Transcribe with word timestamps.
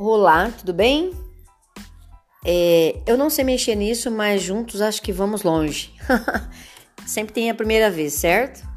Olá, 0.00 0.48
tudo 0.56 0.72
bem? 0.72 1.10
É, 2.46 3.00
eu 3.04 3.18
não 3.18 3.28
sei 3.28 3.42
mexer 3.42 3.74
nisso, 3.74 4.12
mas 4.12 4.40
juntos 4.40 4.80
acho 4.80 5.02
que 5.02 5.10
vamos 5.10 5.42
longe. 5.42 5.92
Sempre 7.04 7.34
tem 7.34 7.50
a 7.50 7.54
primeira 7.54 7.90
vez, 7.90 8.12
certo? 8.12 8.67